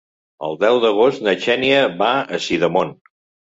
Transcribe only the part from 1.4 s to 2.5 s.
Xènia va a